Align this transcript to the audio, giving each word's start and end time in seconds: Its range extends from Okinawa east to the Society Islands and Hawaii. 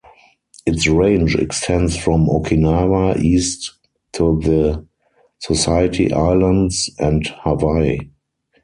Its 0.65 0.87
range 0.87 1.35
extends 1.35 1.95
from 1.95 2.25
Okinawa 2.25 3.19
east 3.21 3.73
to 4.13 4.39
the 4.39 4.83
Society 5.37 6.11
Islands 6.11 6.89
and 6.97 7.27
Hawaii. 7.43 7.99